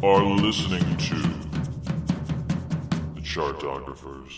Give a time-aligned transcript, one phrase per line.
[0.00, 1.16] are listening to
[3.16, 4.32] the Chartographers.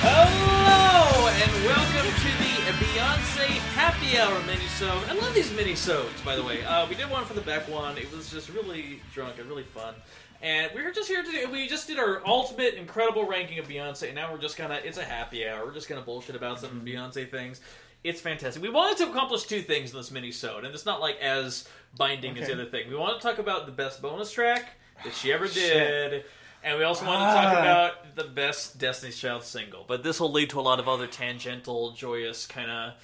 [0.00, 3.46] Hello and welcome to the Beyonce
[3.76, 5.08] Happy Hour minisode.
[5.08, 6.64] I love these minisodes, by the way.
[6.64, 7.96] Uh, we did one for the Beck one.
[7.96, 9.94] It was just really drunk and really fun.
[10.42, 13.68] And we were just here to do, we just did our ultimate incredible ranking of
[13.68, 15.64] Beyonce, and now we're just gonna, it's a happy hour.
[15.64, 17.60] We're just gonna bullshit about some Beyonce things.
[18.04, 18.62] It's fantastic.
[18.62, 22.36] We wanted to accomplish two things in this minisode, and it's not like as binding
[22.38, 22.88] as the other thing.
[22.90, 26.24] We want to talk about the best bonus track that she ever did.
[26.62, 27.60] And we also want to talk Ah.
[27.60, 29.84] about the best Destiny's Child single.
[29.86, 32.94] But this will lead to a lot of other tangential, joyous kind of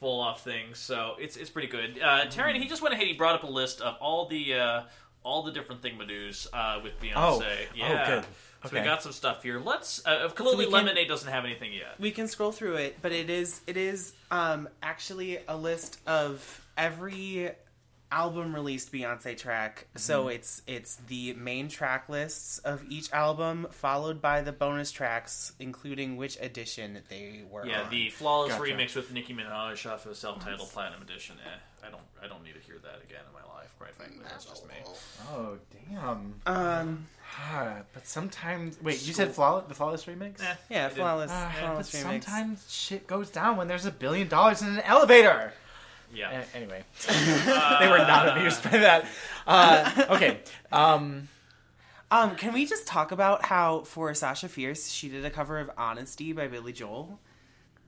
[0.00, 0.78] full off things.
[0.78, 1.98] So it's it's pretty good.
[2.02, 3.06] Uh, Taran, he just went ahead.
[3.06, 4.82] He brought up a list of all the uh,
[5.24, 7.14] all the different thingamadoos uh, with Beyonce.
[7.16, 7.42] Oh.
[7.74, 8.04] yeah.
[8.06, 8.24] Oh, good.
[8.24, 8.84] So we Okay.
[8.88, 9.58] got some stuff here.
[9.58, 10.04] Let's.
[10.06, 11.98] Uh, clearly, can- Lemonade doesn't have anything yet.
[11.98, 16.64] we can scroll through it, but it is it is um, actually a list of
[16.76, 17.50] every
[18.12, 19.86] album released Beyonce track.
[19.96, 20.30] So Mm-hmm.
[20.36, 26.16] it's it's the main track lists of each album, followed by the bonus tracks, including
[26.16, 27.66] which edition they were.
[27.66, 27.90] Yeah, on.
[27.90, 28.62] the flawless Gotcha.
[28.64, 31.36] remix with Nicki Minaj off of self-titled Platinum Edition.
[31.44, 33.61] Eh, I don't I don't need to hear that again in my life.
[33.82, 34.74] Quite frankly, that's just me.
[35.30, 35.56] Oh
[35.90, 36.34] damn.
[36.46, 40.40] um Ah, but sometimes, wait, you said flawless, the flawless remix?
[40.42, 40.96] Eh, yeah I did.
[40.98, 42.02] flawless Ah, but flawless remix.
[42.02, 45.52] sometimes shit goes down when there's a billion dollars in an elevator.
[46.14, 46.42] Yeah.
[46.52, 49.06] A- anyway, they were not amused by that.
[49.46, 50.40] Uh, okay.
[50.70, 51.28] Um,
[52.10, 55.70] Um, can we just talk about how for Sasha Fierce she did a cover of
[55.78, 57.18] "Honesty" by Billy Joel?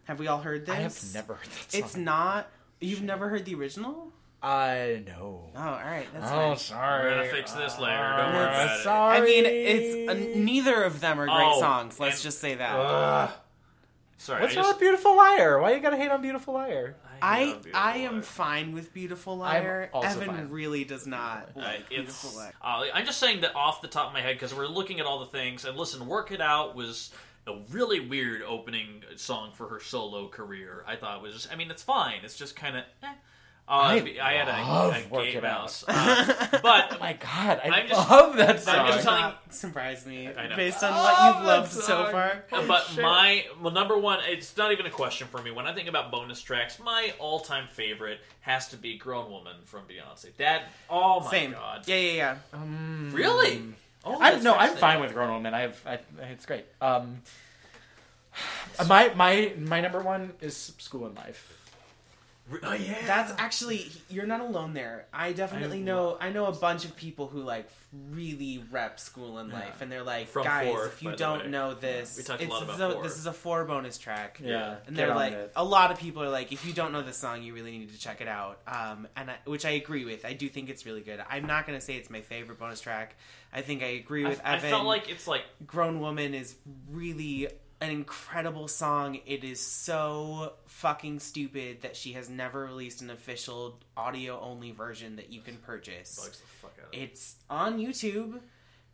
[0.05, 0.75] Have we all heard this?
[0.75, 1.81] I have never heard that song.
[1.83, 2.49] It's not.
[2.81, 4.11] You've never heard the original?
[4.45, 5.51] I know.
[5.57, 6.07] Oh, all right.
[6.13, 6.57] That's Oh, fine.
[6.59, 7.05] sorry.
[7.05, 8.15] We're gonna fix this later.
[8.17, 8.83] Don't worry It's- about it.
[8.83, 9.17] Sorry.
[9.17, 11.99] I mean, it's uh, neither of them are great Oh, songs.
[11.99, 12.75] Let's and- just say that.
[12.77, 13.31] Ugh.
[14.19, 15.59] Sorry, What's I wrong just, with Beautiful Liar?
[15.61, 16.97] Why you gotta hate on Beautiful Liar?
[17.21, 18.23] I love Beautiful I am Liar.
[18.23, 19.91] fine with Beautiful Liar.
[19.93, 20.51] also Evan fine.
[20.51, 22.53] really does not Uh, like it's, Beautiful Liar.
[22.63, 25.07] uh, I'm just saying that off the top of my head because we're looking at
[25.07, 25.65] all the things.
[25.65, 27.11] And listen, "Work It Out" was
[27.47, 30.85] a really weird opening song for her solo career.
[30.87, 31.53] I thought it was just.
[31.53, 32.21] I mean, it's fine.
[32.25, 32.85] It's just kind of.
[33.03, 33.13] Eh.
[33.67, 37.15] Uh, I I, had a, love a Work gay It mouse, uh, but Oh my
[37.15, 38.75] god, I I'm just- love that song.
[38.77, 40.57] I'm just telling- not surprise me I know.
[40.57, 42.45] based on Oh, what you've that loved so far.
[42.51, 43.03] Holy but shit.
[43.03, 45.51] my well, number one, it's not even a question for me.
[45.51, 49.85] When I think about bonus tracks, my all-time favorite has to be "Grown Woman" from
[49.85, 50.37] Beyonce.
[50.37, 51.53] That oh my Same.
[51.53, 52.37] god, Yeah, yeah, yeah.
[52.53, 53.63] Um, really?
[54.05, 55.55] Oh, I that's no, I'm fine with Grown Woman.
[55.55, 55.99] I have, I,
[56.31, 56.67] it's great.
[56.83, 57.23] Um,
[58.87, 61.61] my my my number one is Schoolin' Life.
[62.63, 65.07] Oh yeah, That's actually you're not alone there.
[65.15, 66.19] I definitely I- know.
[66.21, 67.69] I know a bunch of people who like
[68.11, 71.49] really rep Schoolin' Life, and they're like, From guys, Four, if you don't way.
[71.51, 73.03] know this, We talked a it's- lot about so- Four.
[73.03, 74.41] This is a four bonus track.
[74.45, 75.53] Yeah, and get they're like it.
[75.57, 77.93] a lot of people are like if you don't know this song you really need
[77.93, 80.85] to check it out um and I, which i agree with i do think it's
[80.87, 83.17] really good i'm not going to say it's my favorite bonus track
[83.53, 86.57] i think i agree with I evan felt like it's like grown woman is
[86.91, 87.49] really
[87.81, 93.79] an incredible song it is so fucking stupid that she has never released an official
[93.97, 96.99] audio only version that you can purchase bugs the fuck out of me.
[97.05, 98.39] it's on youtube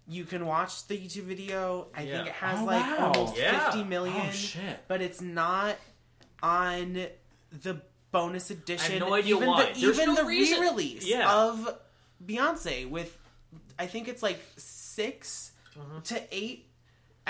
[0.09, 2.17] you can watch the youtube video i Yeah.
[2.17, 3.13] think it has Oh, like wow.
[3.15, 3.71] almost Yeah.
[3.71, 4.81] 50 million Oh shit!
[4.89, 5.77] but it's not
[6.43, 7.07] on
[7.53, 7.81] the
[8.11, 8.99] bonus edition.
[8.99, 9.73] no idea even why.
[9.73, 10.61] The, There's even no the reason.
[10.61, 11.31] re-release Yeah.
[11.33, 11.79] of
[12.25, 13.17] Beyonce with,
[13.79, 16.01] I think it's like 6 uh-huh.
[16.05, 16.67] to eight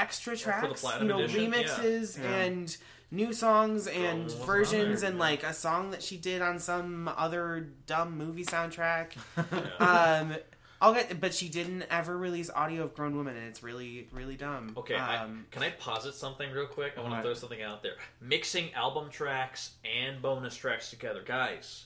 [0.00, 0.84] extra tracks.
[1.00, 2.24] You know, edition, remixes yeah.
[2.24, 2.36] Yeah.
[2.42, 2.76] and
[3.10, 5.28] new songs and Girl, versions on and there?
[5.28, 9.12] like a song that she did on some other dumb movie soundtrack.
[9.80, 10.20] Yeah.
[10.22, 10.36] um,
[10.82, 14.36] I'll get, but she didn't ever release audio of Grown Woman, and it's really, really
[14.36, 14.72] dumb.
[14.78, 16.94] Okay, I, um, can I posit something real quick?
[16.96, 17.96] I want to throw something out there.
[18.22, 21.84] Mixing album tracks and bonus tracks together, guys.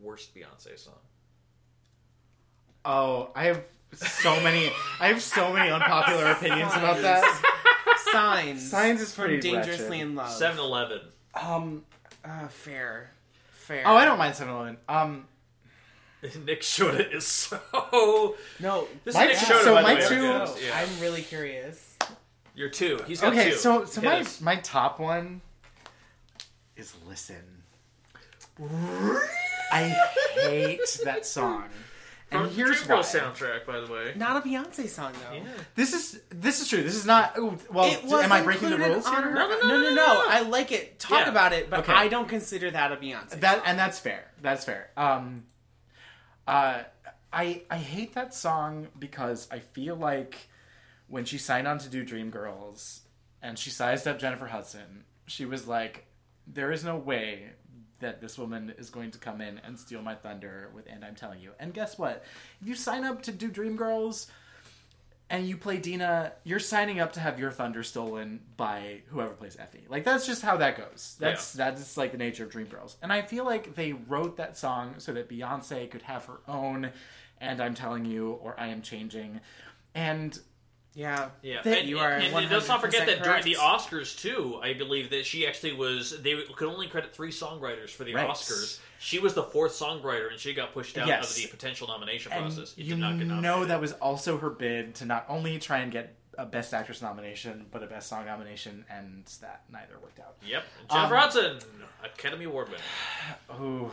[0.00, 0.94] Worst Beyonce song.
[2.86, 3.64] Oh, I have
[3.96, 4.70] so many.
[5.00, 7.24] I have so many unpopular opinions about that.
[8.12, 8.70] Signs.
[8.70, 10.00] Signs is from pretty Dangerously wretched.
[10.02, 10.30] in Love.
[10.30, 11.00] 7 Eleven.
[11.34, 11.84] Um.
[12.24, 13.10] Uh, fair.
[13.52, 13.82] Fair.
[13.86, 14.76] Oh, I don't mind 7-Eleven.
[14.88, 15.26] Um.
[16.44, 17.60] Nick Shoda is so.
[18.60, 20.08] No, This My- is Nick Shoda, so by the my way.
[20.08, 20.48] two- Yeah.
[20.66, 20.78] Yeah.
[20.78, 21.96] I'm really curious.
[22.54, 22.98] You're two.
[23.06, 23.56] He's got Okay, two.
[23.56, 24.40] so so Hit my us.
[24.40, 25.42] my top one
[26.76, 27.62] is "Listen."
[29.72, 29.82] I
[30.40, 31.64] hate that song,
[32.30, 33.20] and From here's Dreamgirls why.
[33.20, 34.12] soundtrack, by the way.
[34.16, 35.36] Not a Beyonce song though.
[35.36, 35.44] Yeah.
[35.76, 36.82] This is this is true.
[36.82, 37.38] This is not.
[37.38, 39.22] ooh, Well, It was am I breaking the included rules on here?
[39.22, 40.14] her- No, no, no, no, no, no, no, no.
[40.14, 40.24] no.
[40.28, 40.98] I like it.
[40.98, 41.30] Talk Yeah.
[41.30, 41.92] about it, but Okay.
[41.92, 43.40] I don't consider that a Beyonce.
[43.40, 43.62] That song.
[43.66, 44.30] and that's fair.
[44.42, 44.90] That's fair.
[44.96, 45.44] Um,
[46.48, 46.82] uh,
[47.32, 50.48] I I hate that song because I feel like
[51.08, 53.00] when she signed on to do Dreamgirls
[53.42, 56.06] and she sized up Jennifer Hudson, she was like,
[56.46, 57.50] "There is no way
[58.00, 61.14] that this woman is going to come in and steal my thunder with "And I'm
[61.14, 62.24] Telling You." And guess what?
[62.60, 64.28] If you sign up to do Dreamgirls
[65.28, 69.56] and you play Deena, you're signing up to have your thunder stolen by whoever plays
[69.58, 69.86] Effie.
[69.88, 71.16] Like that's just how that goes.
[71.18, 72.96] That's that's like the nature of Dreamgirls.
[73.02, 76.92] And I feel like they wrote that song so that Beyonce could have her own
[77.40, 79.40] and I'm telling you or I am changing.
[79.94, 80.38] And
[80.96, 81.28] Yeah.
[81.42, 84.18] Yeah, That- and, you are and, and let's not forget 100% that during the Oscars
[84.18, 84.58] too.
[84.62, 86.20] I believe that she actually was.
[86.22, 88.26] They could only credit three songwriters for the Right.
[88.28, 88.80] Oscars.
[88.98, 91.36] She was the fourth songwriter, and she got pushed out Yes.
[91.36, 92.72] of the potential nomination and process.
[92.72, 95.78] It you did not get know that was also her bid to not only try
[95.80, 100.18] and get a Best Actress nomination, but a Best Song nomination, and that neither worked
[100.20, 100.36] out.
[100.46, 101.58] Yep, Jennifer Um, Hudson,
[102.04, 102.82] Academy Award winner.
[103.50, 103.92] Oh,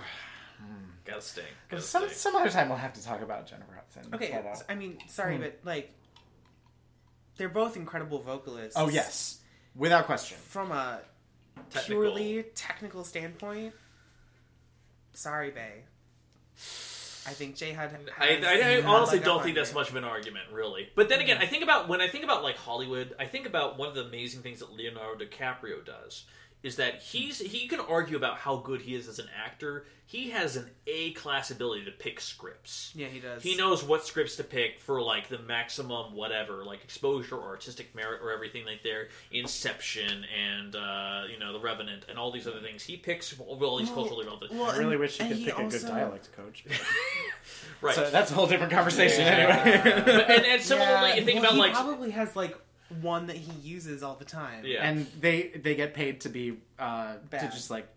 [1.05, 1.44] Gotta sting.
[1.69, 2.13] Gotta some sting.
[2.15, 4.13] some other time we'll have to talk about Jennifer Hudson.
[4.15, 4.31] Okay.
[4.31, 5.41] But, uh, I mean, sorry, Hmm.
[5.44, 5.94] but like,
[7.38, 8.74] they're both incredible vocalists.
[8.75, 9.39] oh yes,
[9.75, 10.38] without question.
[10.45, 11.00] From a
[11.69, 12.03] Technical.
[12.03, 13.74] purely technical standpoint,
[15.13, 15.83] sorry, Bay.
[17.25, 17.95] I think Jay had.
[18.19, 19.75] I, I, I honestly don't think that's you.
[19.75, 20.89] much of an argument, really.
[20.94, 21.45] But then again, mm-hmm.
[21.45, 24.03] I think about when I think about like Hollywood, I think about one of the
[24.03, 26.25] amazing things that Leonardo DiCaprio does
[26.63, 29.86] is that he's he can argue about how good he is as an actor.
[30.06, 32.92] He has an A class ability to pick scripts.
[32.95, 33.42] Yeah, he does.
[33.42, 37.95] He knows what scripts to pick for like the maximum whatever, like exposure or artistic
[37.95, 39.07] merit or everything like there.
[39.31, 42.83] Inception and uh, you know the Revenant and all these other things.
[42.83, 44.51] He picks all these Well, culturally relevant.
[44.54, 46.63] well, I really and- wish he and could he pick a good dialect coach.
[47.81, 47.95] right.
[47.95, 49.63] So that's a whole different conversation Yeah.
[49.65, 50.01] anyway.
[50.06, 52.57] But- and, and similarly, Yeah, you think well, about he like probably has like
[53.01, 54.66] one that he uses all the time.
[54.66, 54.88] yeah.
[54.88, 57.88] and they they get paid to be uh, to just like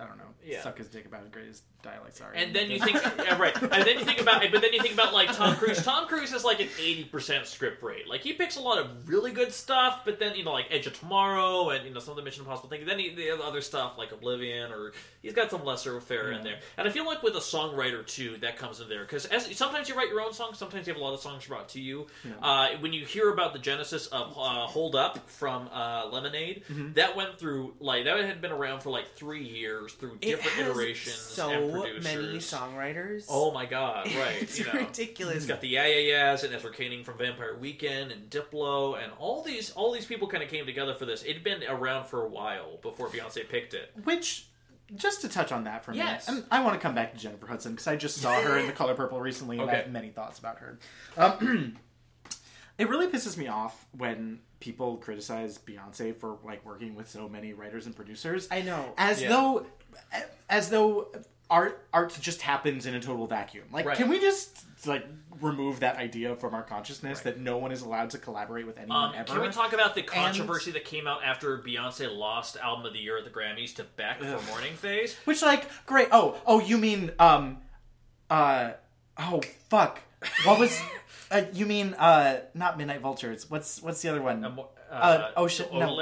[0.00, 0.62] I don't know Yeah.
[0.62, 2.32] suck his dick about how great his dialects are.
[2.32, 3.54] And then you think, yeah, right.
[3.62, 5.82] And then you think about, but then you think about like Tom Cruise.
[5.82, 8.08] Tom Cruise has like an eighty percent script rate.
[8.08, 10.86] Like he picks a lot of really good stuff, but then you know like Edge
[10.86, 12.86] of Tomorrow and you know some of the Mission Impossible things.
[12.86, 14.92] Then he, the other stuff like Oblivion or
[15.22, 16.58] he's got some lesser affair in there.
[16.78, 19.88] And I feel like with a songwriter too, that comes in there because as sometimes
[19.88, 22.06] you write your own songs, sometimes you have a lot of songs brought to you.
[22.42, 26.62] Uh, when you hear about the genesis of uh, Hold Up from uh, Lemonade,
[26.94, 30.50] that went through like that had been around for like three years through It different
[30.56, 32.04] has iterations so and producers.
[32.04, 33.26] many songwriters.
[33.28, 34.40] Oh my god, right.
[34.42, 34.72] it's you know.
[34.72, 35.36] ridiculous.
[35.36, 35.98] It's got the Yeah Yeah
[36.32, 40.28] Yeahs and Ezra Koenig from Vampire Weekend and Diplo and all these all these people
[40.28, 41.24] kind of came together for this.
[41.24, 43.92] It'd been around for a while before Beyonce picked it.
[44.04, 44.46] Which,
[44.96, 46.26] just to touch on that for a Yes.
[46.28, 48.58] minute, and I want to come back to Jennifer Hudson because I just saw her
[48.58, 50.78] in The Color Purple recently, and I have many thoughts about her.
[51.16, 51.76] Um,
[52.78, 57.52] it really pisses me off when people criticize Beyonce for like working with so many
[57.52, 58.48] writers and producers.
[58.50, 58.92] I know.
[58.98, 59.28] as Yeah.
[59.30, 59.66] though,
[60.48, 61.08] as though
[61.48, 63.64] art art just happens in a total vacuum.
[63.72, 63.96] Like, Right.
[63.96, 65.04] can we just like
[65.40, 67.24] remove that idea from our consciousness Right.
[67.34, 69.32] that no one is allowed to collaborate with anyone Um, ever?
[69.32, 72.98] can we talk about the controversy that came out after Beyonce lost Album of the
[72.98, 75.16] Year at the Grammys to Beck for Morning Phase?
[75.24, 76.08] Which like great.
[76.12, 77.58] Oh, oh, you mean um,
[78.30, 78.72] uh,
[79.18, 80.00] oh fuck.
[80.44, 80.80] What was?
[81.30, 83.50] uh, you mean uh, not Midnight Vultures?
[83.50, 84.44] What's what's the other one?
[84.44, 84.60] Um,
[84.90, 85.96] uh, Uh, oh, shit, no.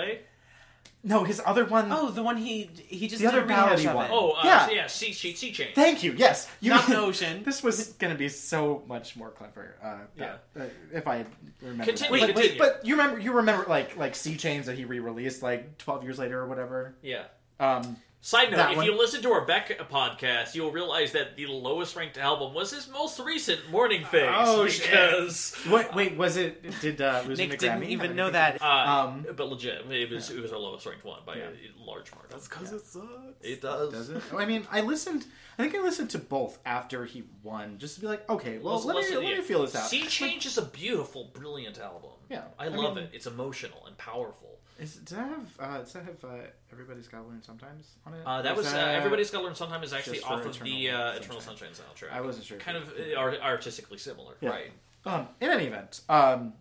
[1.04, 1.08] Odelay?
[1.10, 1.90] no, his other one.
[1.92, 4.04] Oh, the one he he just The did other a rehash ballady of one.
[4.06, 4.10] it.
[4.12, 4.70] Oh, uh, Yeah.
[4.70, 5.74] yeah, Sea, sea, sea Change.
[5.74, 6.12] Thank you.
[6.16, 7.42] Yes, you Not the ocean.
[7.44, 9.76] This was gonna be so much more clever.
[9.82, 11.24] Uh, that- uh, if I
[11.62, 11.84] remember.
[11.84, 12.28] Continue, that.
[12.28, 12.50] Wait, continue.
[12.50, 13.18] wait, but you remember?
[13.20, 16.94] You remember like like Sea Chains that he re-released like twelve years later or whatever.
[17.02, 17.24] Yeah.
[17.60, 21.36] Um, Side note, That if one- you listen to our Beck podcast, you'll realize that
[21.36, 24.28] the lowest ranked album was his most recent Morning Phase.
[24.34, 24.90] Oh, shit.
[24.90, 26.64] because, wait, wait, was it?
[26.80, 28.60] Did uh, losing Nick the Grammy didn't even know that.
[28.60, 31.44] Uh, Um, but legit, it was it was our lowest ranked one by Yeah.
[31.44, 32.30] a large margin.
[32.30, 33.06] That's because it sucks.
[33.40, 33.92] it does.
[33.92, 34.22] Does it?
[34.32, 35.24] Oh, I mean, I listened.
[35.56, 38.74] I think I listened to both after he won, just to be like, okay, well,
[38.74, 39.88] Listen- let me listen, let me feel this out.
[39.88, 42.10] Sea Change is a beautiful, brilliant album.
[42.28, 43.10] Yeah, I, I love mean- it.
[43.12, 44.57] It's emotional and powerful.
[44.78, 45.48] Is, does that have?
[45.58, 46.24] Uh, does that have?
[46.24, 46.36] Uh,
[46.72, 48.20] Everybody's got to learn sometimes on it.
[48.24, 51.00] Uh, that was uh, Everybody's Got to Learn sometimes is actually off of the Eternal
[51.00, 51.22] uh, Sunshine?
[51.22, 52.12] Eternal Sunshine soundtrack.
[52.12, 52.58] I wasn't sure.
[52.58, 54.50] kind of uh, artistically similar, Yeah.
[54.50, 54.70] right?
[55.04, 56.52] Um, in any event, um,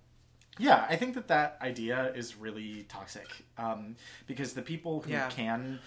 [0.57, 3.95] yeah, I think that that idea is really toxic um,
[4.25, 5.29] because the people who Yeah.
[5.29, 5.79] can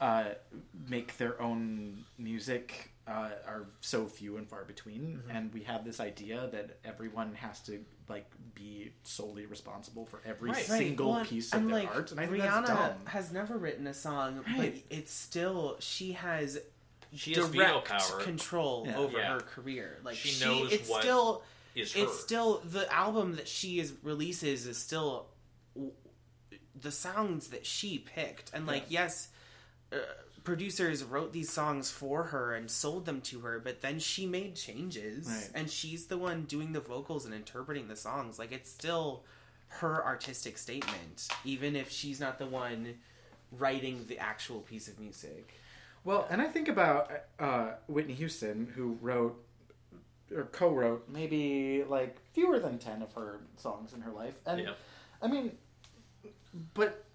[0.00, 0.24] uh,
[0.88, 5.30] make their own music uh, are so few and far between, Mm-hmm.
[5.30, 10.50] and we have this idea that everyone has to like be solely responsible for every
[10.50, 10.64] Right.
[10.64, 13.06] single Well, piece of and, their like, art, and I think Rihanna that's dumb.
[13.06, 14.82] has never written a song, Right.
[14.90, 16.58] but it's still she has
[17.14, 18.20] She has veto direct power.
[18.22, 18.96] control Yeah.
[18.98, 19.32] over Yeah.
[19.34, 19.98] her career.
[20.02, 21.42] Like She she, knows it's what still
[21.76, 22.02] Is her.
[22.04, 25.28] it's still the album that she is releases is still
[25.74, 25.92] w-
[26.74, 29.28] the sounds that she picked and like yes
[29.92, 29.96] uh,
[30.46, 34.54] producers wrote these songs for her and sold them to her but then she made
[34.54, 35.50] changes Right.
[35.60, 39.24] and she's the one doing the vocals and interpreting the songs like it's still
[39.68, 42.94] her artistic statement even if she's not the one
[43.50, 45.52] writing the actual piece of music
[46.04, 47.10] Well, and I think about
[47.40, 49.42] uh, Whitney Houston, who wrote
[50.32, 54.74] or co-wrote maybe like fewer than ten of her songs in her life, and Yeah.
[55.20, 55.56] I mean,
[56.74, 57.05] but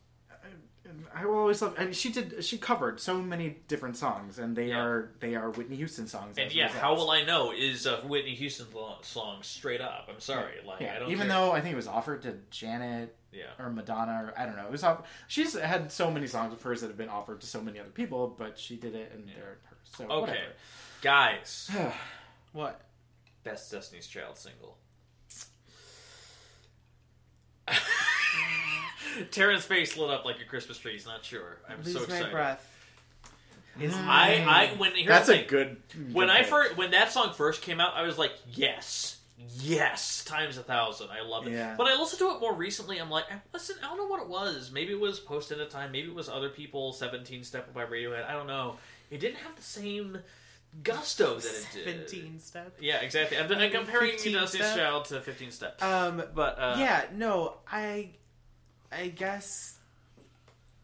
[1.13, 1.75] I, will always love.
[1.77, 2.43] And she did.
[2.43, 4.79] She covered so many different songs, and they Yeah.
[4.81, 6.37] are they are Whitney Houston songs.
[6.37, 8.67] And yeah, how will I know is a Whitney Houston
[9.01, 10.07] song straight up?
[10.11, 11.11] I'm sorry, like Yeah, I don't.
[11.11, 11.37] even care.
[11.37, 14.65] though I think it was offered to Janet yeah, or Madonna, or I don't know.
[14.65, 17.47] It was off, she's had so many songs of hers that have been offered to
[17.47, 19.89] so many other people, but she did it, and they're hers.
[19.97, 20.43] So okay,
[21.01, 21.69] guys.
[22.53, 22.81] What?
[23.43, 24.77] best Destiny's Child single.
[29.31, 30.93] Taran's face lit up like a Christmas tree.
[30.93, 31.57] He's not sure.
[31.69, 32.31] I'm Lose so my excited.
[32.31, 32.67] breath.
[33.79, 35.47] Is I, I when here's That's the a thing.
[35.47, 35.77] good.
[36.11, 39.17] when good I first when that song first came out, I was like, yes,
[39.61, 41.07] yes, times a thousand.
[41.09, 41.53] I love it.
[41.53, 41.75] Yeah.
[41.77, 42.99] But I listened to it more recently.
[42.99, 44.71] I'm like, I- listen, I don't know what it was.
[44.73, 45.93] Maybe it was post at a time.
[45.93, 46.91] Maybe it was other people.
[46.91, 48.27] Seventeen Step by Radiohead.
[48.29, 48.75] I don't know.
[49.09, 50.17] It didn't have the same
[50.83, 51.85] gusto that it did.
[52.09, 52.77] Seventeen step.
[52.81, 53.37] Yeah, exactly.
[53.37, 54.77] I'm, I'm comparing 15 Destiny's Step?
[54.77, 55.81] Child to Fifteen Step.
[55.81, 56.23] Um.
[56.35, 57.05] but uh, yeah.
[57.15, 57.55] No.
[57.71, 58.09] I.
[58.91, 59.77] I guess.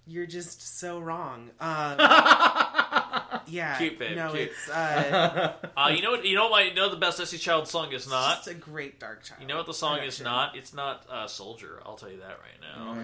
[0.05, 1.49] You're just so wrong.
[1.59, 1.97] Um.
[3.47, 3.77] yeah.
[3.77, 4.49] Cute, babe, No, cute.
[4.49, 5.53] it's uh.
[5.77, 6.25] uh, you know what?
[6.25, 6.65] You know what?
[6.65, 8.37] You know the best Destiny's Child song is not.
[8.37, 9.41] just a great dark child.
[9.41, 10.55] You know what the song is not?
[10.55, 11.81] It's not uh, Soldier.
[11.85, 12.97] I'll tell you that right now.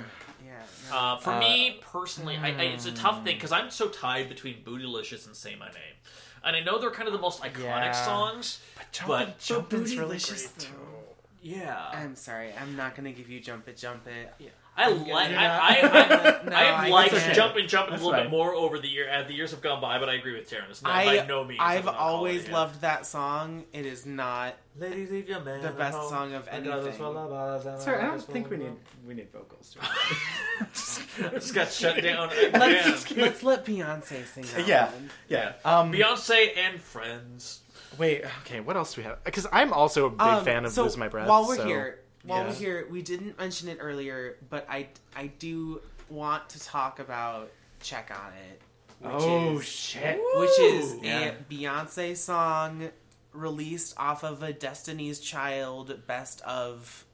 [0.45, 0.51] Yeah.
[0.89, 0.95] no.
[0.98, 4.29] Uh, for Uh, me personally, I, I, it's a tough thing because I'm so tied
[4.29, 5.95] between Bootylicious and Say My Name,
[6.43, 7.91] and I know they're kind of the most iconic Yeah.
[8.05, 8.60] songs.
[9.07, 10.74] But Jumpin's really Bootylicious, great too.
[11.41, 12.51] Yeah, I'm sorry.
[12.62, 14.31] I'm not gonna give you jump it, jump it.
[14.75, 15.08] I like.
[15.08, 17.36] gonna- I, I, I, No, I have I liked can't.
[17.36, 19.80] Jumpin' Jumpin' a That's little bit more over the year as the years have gone
[19.80, 20.70] by, but I agree with Taran.
[20.70, 21.60] It's not I, by no means.
[21.62, 23.65] I've I'm not calling always loved that song.
[23.72, 26.10] It is not Ladies, leave your man the best home.
[26.10, 26.92] song of anything.
[26.94, 28.72] Sorry, I don't think we need
[29.08, 29.77] we need vocals.
[30.74, 33.22] Just got shut down Let's, again.
[33.24, 34.86] let's let Beyonce sing that Yeah.
[34.92, 35.10] one.
[35.30, 35.53] yeah.
[35.63, 37.60] Um, Beyonce and Friends.
[38.00, 39.24] Wait, okay, what else do we have?
[39.24, 41.27] Because I'm also a big Um, fan of so Lose My Breath.
[41.27, 42.48] While we're so- here, while yeah.
[42.50, 47.51] we're here, we didn't mention it earlier, but I I do want to talk about
[47.82, 48.62] "Check on It,"
[49.00, 50.20] which oh is shit!
[50.36, 51.32] which is Yeah.
[51.32, 52.89] a Beyonce song
[53.34, 57.06] released off of a Destiny's Child best of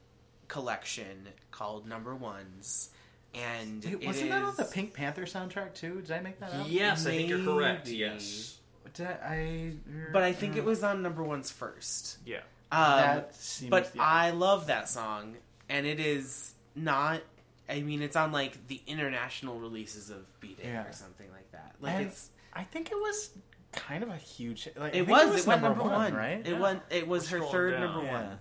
[0.48, 2.90] collection called Number Ones,
[3.34, 6.02] and Wait, it wasn't that on the Pink Panther soundtrack too?
[6.02, 6.66] Did I make that up?
[6.68, 7.88] Yes, I think you're correct.
[7.88, 8.58] Yes.
[8.94, 9.72] Did I?
[10.12, 12.18] But I think uh, it was on Number Ones first.
[12.24, 12.40] Yeah.
[12.72, 13.70] Um, that seems.
[13.70, 14.02] but yeah.
[14.02, 15.36] I love that song,
[15.68, 17.20] and it is not.
[17.68, 20.86] I mean, it's on like the international releases of Beat It Yeah.
[20.86, 21.74] or something like that.
[21.80, 23.30] Like And it's I think it was
[23.72, 24.68] kind of a huge.
[24.76, 26.40] Like, I it was, it went number one, right?
[26.44, 26.58] It Yeah.
[26.60, 27.80] went it was We're her third down.
[27.82, 28.12] number Yeah.
[28.12, 28.38] one.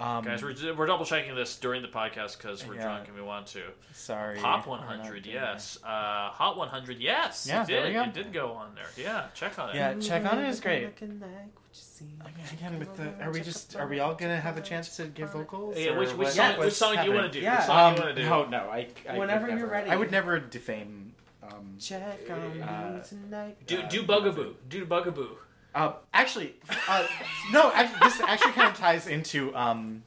[0.00, 2.82] Um, Guys, we're, we're double checking this during the podcast because we're Yeah.
[2.82, 3.62] drunk and we want to.
[3.92, 4.38] sorry.
[4.38, 5.76] Pop 100, yes.
[5.82, 7.46] Uh, Hot 100, yes.
[7.48, 7.88] Yeah, it there did.
[7.88, 8.02] we go.
[8.04, 8.86] It did go on there.
[8.96, 9.74] Yeah, check on it.
[9.74, 10.84] Yeah, check on it is great.
[10.84, 12.06] Looking like what you see.
[12.54, 15.32] Again, with the, are we just are we all gonna have a chance to give
[15.32, 15.76] vocals?
[15.76, 17.44] Yeah, which, which song, which song do you want to do?
[17.44, 17.56] Yeah.
[17.58, 18.28] Which song Um, do you want to do?
[18.28, 19.90] no, no, I, I Whenever you're never- ready.
[19.90, 21.12] I would never defame.
[21.42, 23.56] Um, Check on Uh, you tonight.
[23.66, 24.54] Do, Uh, do Bugaboo.
[24.68, 25.38] Do Bugaboo.
[25.78, 26.54] Uh, actually,
[26.88, 27.06] uh,
[27.52, 30.02] no, actually, this actually kind of ties into um,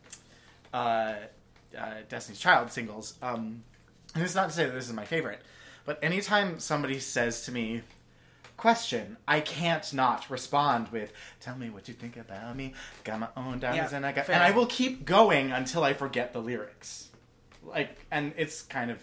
[0.73, 1.13] uh,
[1.77, 3.13] uh, Destiny's Child singles.
[3.21, 3.63] Um,
[4.13, 5.41] and it's not to say that this is my favorite,
[5.85, 7.83] but anytime somebody says to me,
[8.57, 12.73] question, I can't not respond with, tell me what you think about me,
[13.05, 15.93] got my own diamonds Yeah, and I got, and I will keep going until I
[15.93, 17.10] forget the lyrics.
[17.63, 18.99] Like, and it's kind of,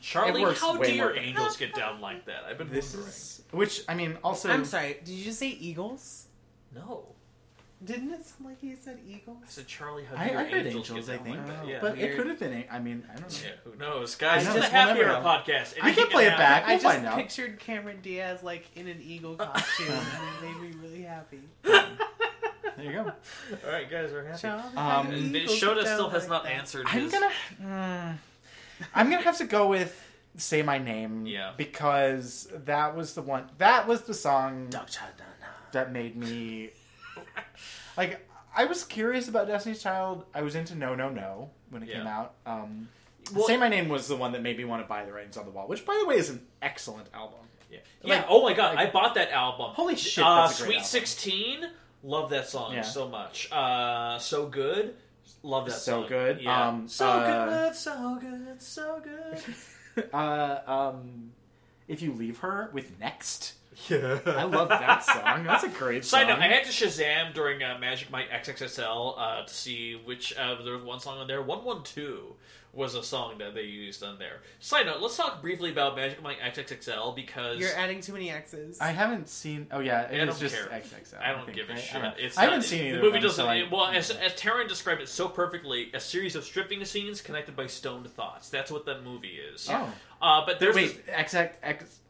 [0.00, 2.44] Charlie, works how way do more your angels get down like that?
[2.48, 3.08] I've been this wondering.
[3.10, 4.98] is, which, I mean, also, I'm sorry.
[5.04, 6.26] Did you just say Eagles?
[6.74, 7.06] No.
[7.84, 9.38] Didn't it sound like you said Eagles?
[9.42, 11.46] I said, Charlie, how do I, your I heard angels, angels, get I think, like
[11.46, 11.58] that?
[11.64, 11.78] Oh, Yeah.
[11.80, 13.38] but it could have been, I mean, I don't know.
[13.44, 14.16] yeah, who knows?
[14.16, 14.54] Guys, I it's know.
[14.56, 15.48] a We'll happy never hour podcast.
[15.48, 16.38] I can Anything play it happen.
[16.44, 16.64] back.
[16.64, 17.16] I We'll just find out.
[17.16, 21.40] pictured Cameron Diaz like in an eagle costume, and it made me really happy.
[22.78, 23.12] There you go.
[23.66, 24.40] All right, guys, we're happy.
[24.40, 26.52] Charlie, Um, how And eagles Shoda still has like not that?
[26.52, 27.12] answered I'm his...
[27.12, 27.30] gonna.
[27.62, 28.14] mm,
[28.94, 30.00] I'm gonna have to go with
[30.36, 31.52] "Say My Name." Yeah.
[31.56, 33.50] Because that was the one.
[33.58, 35.46] That was the song Dog child, no, no.
[35.72, 36.70] that made me.
[37.96, 38.24] Like,
[38.56, 40.24] I was curious about Destiny's Child.
[40.32, 41.96] I was into No No No when it Yeah.
[41.98, 42.34] came out.
[42.46, 42.88] Um,
[43.34, 45.36] Well- "Say My Name" was the one that made me want to buy the writings
[45.36, 47.40] on the wall, which, by the way, is an excellent album.
[47.70, 47.78] Yeah.
[48.04, 48.26] Like- yeah.
[48.28, 49.72] Oh my god, I bought that album.
[49.74, 50.86] Holy shit, Uh, that's a great Sweet album.
[50.86, 51.70] Sixteen,
[52.02, 52.82] love that song Yeah.
[52.82, 53.50] so much.
[53.52, 54.94] Uh, so good,
[55.42, 56.08] love that So song.
[56.08, 56.40] good.
[56.40, 56.68] Yeah.
[56.68, 60.10] Um, so uh, good, so good, so good.
[60.12, 61.32] uh, um,
[61.86, 63.54] if you leave her with next.
[63.88, 64.18] Yeah.
[64.26, 65.44] I love that song.
[65.44, 66.20] That's a great song.
[66.20, 70.36] Side note: I had to Shazam during uh, Magic Mike XXXL uh, to see which
[70.36, 71.40] uh, there was one song on there.
[71.42, 72.34] One One Two
[72.74, 74.40] was a song that they used on there.
[74.60, 78.78] Side note: Let's talk briefly about Magic Mike XXXL because You're adding too many X's.
[78.80, 79.66] I haven't seen.
[79.70, 80.66] Oh yeah, it I is don't just care.
[80.80, 81.20] XXL.
[81.22, 81.80] I don't think, give a right?
[81.80, 81.96] shit.
[81.96, 82.96] I, don't- It's I haven't not- seen either.
[82.98, 83.44] the movie of them, doesn't.
[83.44, 86.84] so I- it- well, as, as Taran described it so perfectly, a series of stripping
[86.84, 88.48] scenes connected by stoned thoughts.
[88.50, 89.68] That's what that movie is.
[89.70, 89.90] Oh.
[90.20, 92.00] Uh, but there's Wait, XX, X,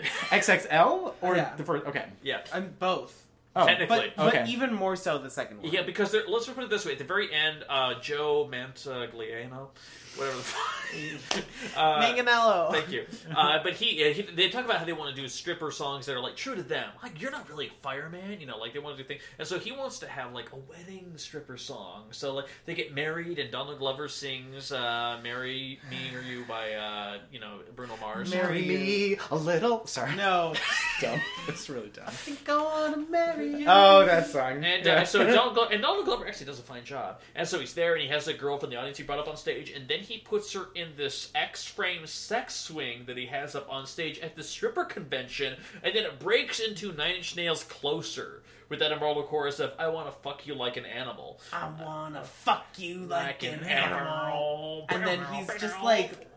[0.00, 1.54] XXL or Yeah.
[1.56, 1.86] the first?
[1.86, 2.04] Okay.
[2.22, 2.40] yeah.
[2.52, 3.20] I'm both.
[3.56, 4.12] Oh, Technically.
[4.16, 4.38] But, Okay.
[4.40, 5.72] but even more so the second one.
[5.72, 9.68] Yeah, because there, let's put it this way: at the very end, uh, Joe Mantagliano,
[10.16, 10.84] whatever the fuck,
[11.76, 12.72] uh, Manganiello.
[12.72, 13.06] Thank you.
[13.34, 16.06] Uh, but he, uh, he, they talk about how they want to do stripper songs
[16.06, 16.88] that are like true to them.
[17.02, 18.58] Like you're not really a fireman, you know.
[18.58, 21.12] Like they want to do things, and so he wants to have like a wedding
[21.16, 22.04] stripper song.
[22.10, 26.72] So like they get married, and Donald Glover sings uh, "Marry Me or You" by
[26.72, 28.32] uh, you know Bruno Mars.
[28.32, 29.86] Marry me a little.
[29.86, 30.14] Sorry.
[30.16, 30.54] No.
[31.00, 31.20] dumb.
[31.48, 32.04] It's really dumb.
[32.06, 33.66] I think I wanna marry you.
[33.68, 34.64] Oh, that song.
[34.64, 37.20] And uh, so Donald Glover, and Donald Glover actually does a fine job.
[37.34, 39.28] And so he's there, and he has a girl from the audience he brought up
[39.28, 43.54] on stage, and then he puts her in this X-frame sex swing that he has
[43.54, 47.64] up on stage at the stripper convention, and then it breaks into Nine Inch Nails
[47.64, 51.68] "Closer" with that immortal chorus of "I want to fuck you like an animal." I
[51.82, 54.86] wanna fuck you like, an animal.
[54.90, 56.28] Uh, and then he's just like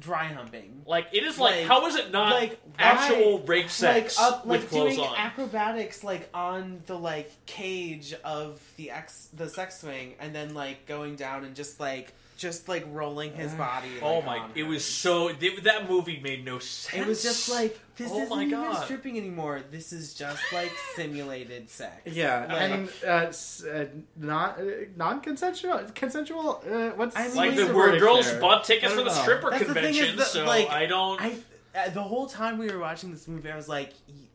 [0.00, 0.82] dry humping.
[0.86, 4.32] Like it is like, Like- how is it not like, actual why- rape sex like
[4.32, 5.16] up, with like clothes doing on?
[5.16, 10.86] acrobatics like on the like cage of the ex the sex swing, and then like
[10.86, 13.88] going down and just like just like rolling his body.
[14.02, 14.38] oh my!
[14.38, 17.02] on It was so it- that movie made no sense.
[17.04, 19.60] It was just like this Oh isn't my even stripping anymore.
[19.70, 22.00] This is just like simulated sex.
[22.06, 23.86] Yeah, Like- and uh, s- uh,
[24.16, 24.64] not uh,
[24.96, 26.62] non-consensual, consensual.
[26.68, 28.40] Uh, what's I mean, like the the where word girls there?
[28.40, 29.22] bought tickets for the know.
[29.22, 30.16] stripper That's the thing convention.
[30.16, 31.20] that, so like, I don't.
[31.20, 31.34] I
[31.74, 33.92] uh, the whole time we were watching this movie, I was like,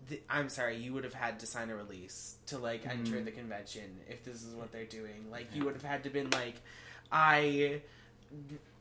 [0.09, 2.91] th- "I'm sorry, you would have had to sign a release to like Mm.
[2.91, 5.25] enter the convention if this is what they're doing.
[5.31, 6.55] Like, you would have had to been like,
[7.11, 7.81] I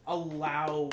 [0.06, 0.90] allow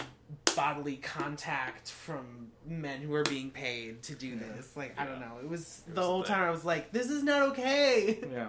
[0.56, 4.76] bodily contact from men who are being paid to do this.
[4.76, 5.38] Like, I don't know.
[5.42, 6.36] It was the was whole the thing.
[6.36, 8.20] time I was like, this is not okay.
[8.32, 8.48] Yeah.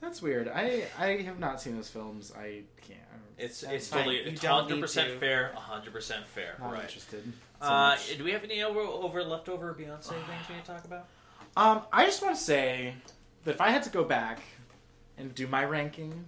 [0.00, 0.48] That's weird.
[0.48, 2.32] I I have not seen those films.
[2.36, 2.98] I can't.
[3.12, 6.56] I'm It's it's totally it's hundred percent fair, hundred percent fair.
[6.58, 6.82] not right.
[6.82, 7.22] interested.
[7.60, 10.84] so Uh, do we have any over over leftover Beyonce things we need to talk
[10.84, 11.06] about?
[11.56, 12.94] Um, I just want to say
[13.44, 14.40] that if I had to go back
[15.18, 16.24] and do my ranking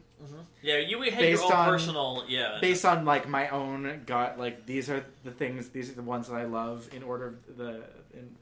[0.63, 2.59] Yeah, you had Based your own on- personal yeah.
[2.61, 6.29] based on like my own gut, like these are the things, these are the ones
[6.29, 7.83] that I love in order of the
[8.15, 8.37] in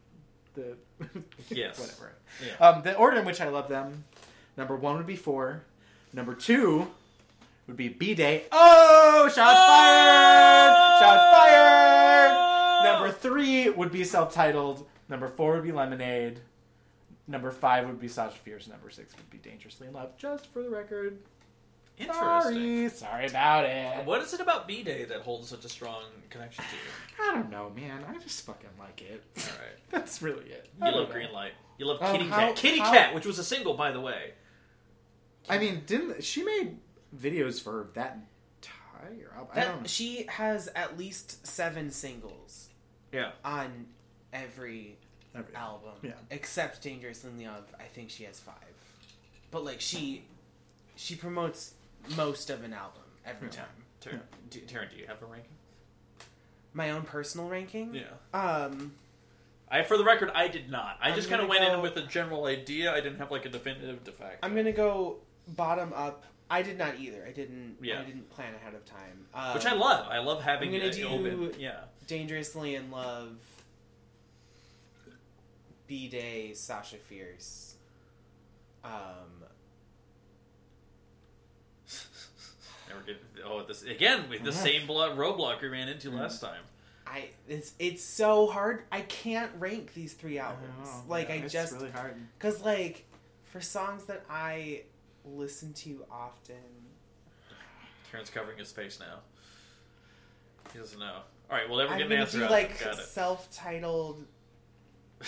[0.54, 0.76] the
[1.50, 1.78] Yes.
[1.78, 2.12] whatever.
[2.44, 2.66] Yeah.
[2.68, 4.04] Um, the order in which I love them.
[4.56, 5.62] Number one would be four.
[6.12, 6.88] Number two
[7.66, 8.44] would be B Day.
[8.52, 11.00] Oh, shots fired!
[11.00, 12.84] Shot fired!
[12.84, 14.86] Number three would be self-titled.
[15.08, 16.40] Number four would be Lemonade.
[17.28, 18.66] Number five would be Sasha Fierce.
[18.68, 20.16] Number six would be Dangerously in Love.
[20.18, 21.18] Just for the record.
[22.00, 22.88] Interesting.
[22.88, 24.04] Sorry, sorry about it.
[24.06, 27.30] What is it about B Day that holds such a strong connection to you?
[27.30, 28.04] I don't know, man.
[28.08, 29.22] I just fucking like it.
[29.38, 29.76] All right.
[29.90, 30.68] That's really it.
[30.78, 31.14] You I don't love know.
[31.14, 31.52] Green Light.
[31.78, 32.56] You love Um, Kitty how- Cat.
[32.56, 34.32] Kitty how- Cat, which was a single, by the way.
[35.48, 36.76] I mean, didn't she made
[37.18, 38.18] videos for that
[38.62, 39.48] entire album?
[39.54, 39.86] I don't know.
[39.86, 42.68] she has at least seven singles
[43.12, 43.30] Yeah.
[43.44, 43.86] on
[44.32, 44.96] every
[45.34, 45.92] Every- album.
[46.02, 46.12] Yeah.
[46.30, 48.54] Except Dangerous in the Love, I think she has five.
[49.50, 50.24] But like she
[50.96, 51.72] she promotes
[52.16, 53.66] most of an album every time.
[54.02, 55.52] Taran, do, Taran, do you have a ranking?
[56.72, 57.94] My own personal ranking?
[57.94, 58.04] Yeah.
[58.32, 58.92] Um
[59.72, 60.98] I, for the record, I did not.
[61.00, 62.92] I I'm just kind of went go- in with a general idea.
[62.92, 64.38] I didn't have like a definitive de facto.
[64.42, 66.24] I'm gonna go bottom up.
[66.50, 67.24] I did not either.
[67.24, 68.00] I didn't Yeah.
[68.00, 69.26] I didn't plan ahead of time.
[69.34, 70.06] Um, which I love.
[70.10, 71.54] I love having I'm gonna it do- open.
[71.60, 71.82] Yeah.
[72.08, 73.36] Dangerously in Love
[75.86, 77.74] B Day Sasha Fierce.
[78.84, 79.39] Um
[82.90, 83.16] Never get.
[83.44, 84.56] Oh, this again with the Yeah.
[84.56, 86.18] same blood roadblock we ran into mm.
[86.20, 86.60] last time.
[87.06, 88.82] I it's it's so hard.
[88.92, 90.88] I can't rank these three albums.
[90.88, 91.04] know.
[91.08, 92.14] Like Yeah, I it's just really hard.
[92.38, 93.04] because like
[93.52, 94.82] for songs that I
[95.24, 96.56] listen to often.
[98.10, 99.20] Karen's covering his face now.
[100.72, 101.20] He doesn't know.
[101.50, 102.38] All right, we'll never I'm get an answer.
[102.38, 102.50] do out.
[102.50, 103.04] like Got it.
[103.06, 104.24] self-titled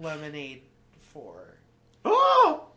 [0.00, 0.62] Lemonade
[1.00, 1.56] Four.
[2.04, 2.67] Oh!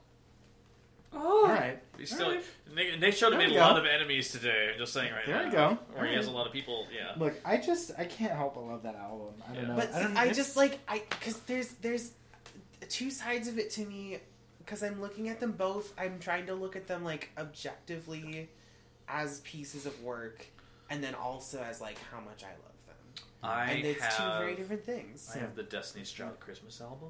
[1.14, 1.78] Oh, All right.
[1.98, 2.44] We still, All right.
[2.74, 3.60] Nick, Nick Shoda There made a go.
[3.60, 4.70] lot of enemies today.
[4.74, 5.46] I'm just saying right There now.
[5.46, 5.78] you go.
[5.98, 6.38] Or he has a Alright.
[6.38, 6.88] lot of people.
[6.96, 7.14] Yeah.
[7.18, 9.34] Look, I just I can't help but love that album.
[9.44, 9.68] I don't Yeah.
[9.70, 9.76] know.
[9.76, 12.12] But I, don't, I just like I because there's there's
[12.90, 14.20] two sides of it to me
[14.60, 15.94] because I'm looking at them both.
[16.00, 18.50] I'm trying to look at them like objectively
[19.10, 20.46] as pieces of work,
[20.90, 23.26] and then also as like how much I love them.
[23.44, 25.30] I and it's have, two very different things.
[25.36, 27.10] I have the Destiny's Child Christmas album.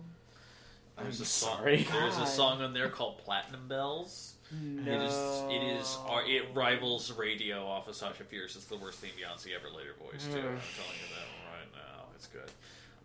[1.01, 1.57] I'm There's a song.
[1.57, 1.87] sorry.
[1.91, 4.35] There's a song on there called Platinum Bells.
[4.51, 4.81] No.
[4.91, 5.13] It is.
[5.49, 5.97] It is.
[6.27, 8.55] It rivals Radio off of Sasha Fierce.
[8.55, 10.29] It's the worst thing Beyonce ever laid her voice to.
[10.31, 12.05] I'm telling you that right now.
[12.15, 12.49] It's good.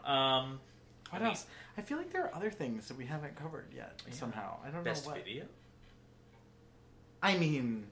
[0.09, 0.59] Um,
[1.11, 1.47] What I mean, else?
[1.79, 4.03] I feel like there are other things that we haven't covered yet.
[4.09, 4.15] Yeah.
[4.15, 5.25] Somehow, I don't Best know what.
[5.25, 5.45] video.
[7.23, 7.87] I mean,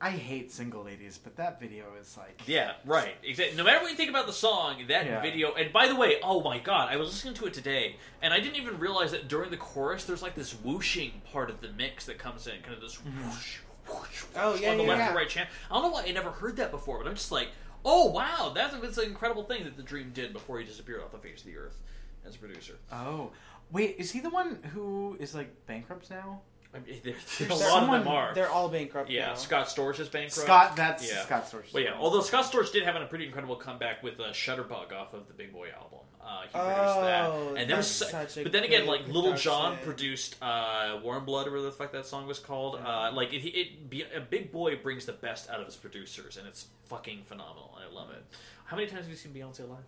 [0.00, 2.42] I hate single ladies, but that video is like.
[2.46, 3.14] Yeah, right.
[3.24, 3.56] Exactly.
[3.56, 5.22] No matter what you think about the song, that Yeah.
[5.22, 5.54] video.
[5.54, 8.40] And by the way, oh my god, I was listening to it today, and I
[8.40, 12.04] didn't even realize that during the chorus, there's like this whooshing part of the mix
[12.06, 13.26] that comes in, kind of this mm-hmm.
[13.26, 15.06] whoosh, whoosh, whoosh Oh, yeah, on the yeah, left yeah.
[15.08, 15.48] and right channel.
[15.70, 17.48] I don't know why I never heard that before, but I'm just like,
[17.84, 21.12] oh wow, that's, that's an incredible thing that the Dream did before he disappeared off
[21.12, 21.78] the face of the earth
[22.26, 22.74] as a producer.
[22.92, 23.30] Oh,
[23.72, 26.42] wait, is he the one who is like bankrupt now?
[26.76, 28.34] I mean, there, there's a There's lot of them are.
[28.34, 29.34] They're all bankrupt Yeah, now.
[29.34, 30.32] Scott Storch is bankrupt.
[30.46, 31.22] Scott, that's Yeah.
[31.22, 31.72] Scott Storch.
[31.72, 31.94] Well, yeah.
[31.98, 35.34] Although Scott Storch did have a pretty incredible comeback with uh, Shutterbug off of the
[35.34, 36.00] Big Boi album.
[36.20, 39.06] Uh, he produced Oh, that, and there was, su- such a but then again, like
[39.06, 42.80] Lil Jon produced uh, Warm Blood, or whatever the fuck that song was called.
[42.84, 46.36] Uh, like it, it, be, a Big Boi brings the best out of his producers,
[46.36, 47.78] and it's fucking phenomenal.
[47.80, 48.24] I love it.
[48.64, 49.78] How many times have you seen Beyonce live?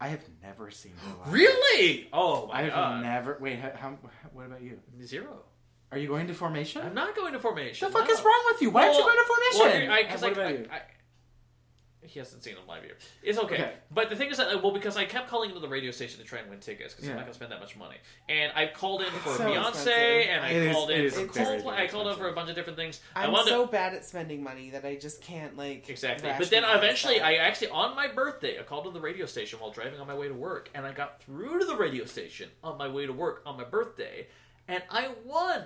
[0.00, 1.32] I have never seen her live.
[1.32, 2.08] Really?
[2.12, 3.02] Oh my I have god!
[3.02, 3.36] never.
[3.40, 3.98] Wait, how, how?
[4.32, 4.78] What about you?
[5.02, 5.42] Zero.
[5.92, 6.82] Are you going to formation?
[6.82, 7.86] I'm not going to formation.
[7.86, 8.14] The fuck no.
[8.14, 8.70] is wrong with you?
[8.70, 9.88] Why aren't you going to formation?
[9.88, 10.66] Well, I, cause what I, about I, you?
[10.72, 10.80] I,
[12.00, 12.96] he hasn't seen them live either.
[13.22, 13.54] It's okay.
[13.54, 13.72] Okay.
[13.90, 16.24] But the thing is that, well, because I kept calling into the radio station to
[16.26, 17.96] try and win tickets because I'm not going to spend that much money.
[18.28, 20.28] And I called in for so Beyonce, expensive.
[20.30, 21.72] and I It is- called it in for very, Coldplay.
[21.74, 23.00] I called in for a bunch of different things.
[23.14, 26.30] I I'm wanted so bad at spending money that I just can't like Exactly.
[26.38, 27.20] But then eventually.
[27.20, 30.14] I actually, on my birthday, I called to the radio station while driving on my
[30.14, 33.12] way to work, and I got through to the radio station on my way to
[33.12, 34.26] work on my birthday,
[34.72, 35.62] and I won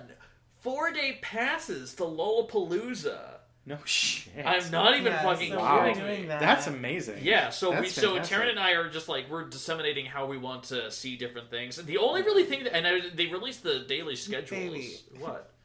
[0.59, 3.19] four day passes to Lollapalooza.
[3.65, 4.45] no shit.
[4.45, 5.93] I'm not even Yeah, fucking so Wow.
[5.93, 6.27] kidding.
[6.27, 6.39] that.
[6.39, 7.19] That's amazing.
[7.23, 8.37] Yeah, so we That's so fantastic.
[8.37, 11.75] Taran and I are just like we're disseminating how we want to see different things.
[11.77, 14.49] The only really thing that, and I, they released the daily schedules.
[14.59, 14.97] Baby.
[15.19, 15.51] What?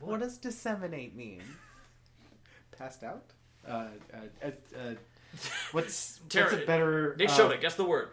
[0.00, 1.42] What does disseminate mean?
[2.76, 3.22] passed out.
[3.68, 4.94] Uh, uh, uh, uh,
[5.72, 7.14] what's Tara- what's a better?
[7.18, 7.60] Nick uh, showed it.
[7.60, 8.08] Guess the word.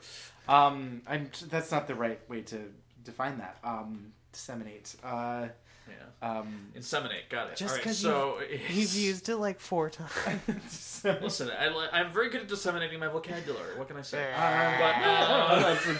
[0.47, 1.31] Um, I'm.
[1.49, 2.71] That's not the right way to
[3.03, 3.57] define that.
[3.63, 4.95] Um, disseminate.
[5.03, 5.47] Uh,
[5.89, 6.39] Yeah.
[6.39, 7.29] um, Inseminate.
[7.29, 7.57] Got it.
[7.57, 11.01] Just All right, 'cause so You've used it like four times.
[11.21, 13.77] Listen, I, I'm very good at disseminating my vocabulary.
[13.77, 14.31] What can I say?
[14.33, 15.95] Uh, But, uh,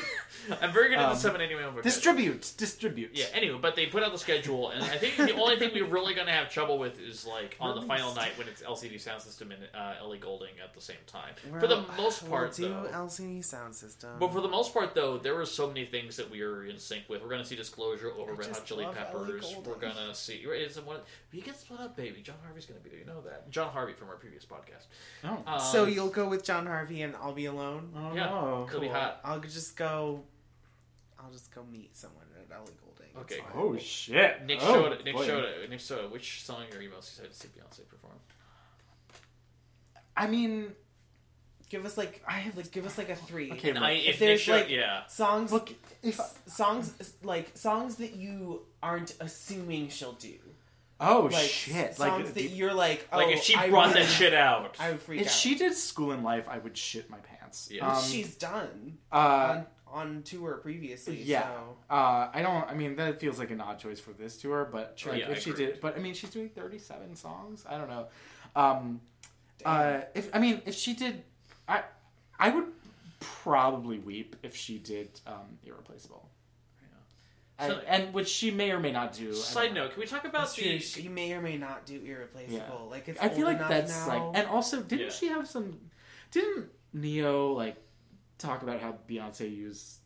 [0.62, 1.84] I'm very good at Um, disseminating my vocabulary.
[1.84, 2.52] distribute.
[2.58, 3.12] Distribute.
[3.14, 3.26] Yeah.
[3.34, 6.14] Anyway, but they put out the schedule, and I think the only thing we're really
[6.14, 9.52] going to have trouble with is like on the final night when it's LCD Soundsystem
[9.54, 11.34] and uh, Ellie Goulding at the same time.
[11.60, 12.90] for the most part, we'll though.
[12.92, 14.12] LCD sound system.
[14.20, 16.78] But for the most part, though, there were so many things that we are in
[16.80, 17.22] sync with.
[17.22, 19.54] We're going to see Disclosure over Red Hot Chili Peppers.
[19.82, 20.36] We're going to see.
[20.44, 21.00] It's one,
[21.32, 22.22] you get split up, baby.
[22.22, 23.00] John Harvey's going to be there.
[23.00, 23.50] You know that.
[23.50, 24.88] John Harvey from our previous podcast.
[25.24, 25.44] Oh.
[25.46, 27.92] Um, so you'll go with John Harvey and I'll be alone.
[27.96, 28.66] oh yeah, no.
[28.68, 29.20] it'll be hot.
[29.24, 30.24] I'll just go.
[31.20, 33.12] I'll just go meet someone at Ellie Goulding.
[33.22, 33.42] It's Okay.
[33.42, 33.52] fine.
[33.56, 34.46] Oh shit.
[34.46, 35.06] Nick oh, showed it.
[35.06, 35.26] Nick boy.
[35.26, 35.70] showed it.
[35.70, 36.12] Nick showed it.
[36.12, 38.14] Which song are you most excited to see Beyonce perform?
[40.16, 40.74] I mean,
[41.70, 43.52] Give us like I have like give us like a three.
[43.52, 45.06] Okay, And I, if, if there's, showed, like- yeah.
[45.08, 45.70] songs look.
[46.02, 50.36] If songs like songs that you aren't assuming she'll do.
[51.02, 53.90] oh Like shit, songs like that the- you're like, oh, Like if she I brought
[53.94, 54.78] really- that shit out.
[54.80, 55.34] I would freak if out.
[55.34, 57.68] she did Schoolin' Life, I would shit my pants.
[57.72, 57.92] Yeah.
[57.92, 61.22] Um, she's done uh, on on tour previously.
[61.22, 61.44] yeah.
[61.44, 61.78] So.
[61.90, 62.70] Uh, I don't.
[62.70, 65.38] I mean, that feels like an odd choice for this tour, but like, yeah, if
[65.38, 65.66] I she agree.
[65.68, 67.66] did, but I mean, she's doing thirty-seven songs.
[67.70, 68.08] I don't know.
[68.56, 69.02] Um,
[69.66, 71.24] uh, if I mean, if she did,
[71.68, 71.84] I,
[72.40, 72.66] I would
[73.20, 76.30] probably weep if she did um, Irreplaceable.
[77.60, 79.34] I- So- and which she may or may not do.
[79.34, 80.78] Side note: Can we talk about the?
[80.80, 82.56] She may or may not do irreplaceable.
[82.86, 82.92] Yeah.
[82.92, 84.28] Like it's I feel old like enough that's now.
[84.30, 85.12] like, and also, didn't Yeah.
[85.12, 85.80] she have some?
[86.32, 87.76] Didn't Ne-Yo like
[88.38, 89.98] talk about how Beyonce used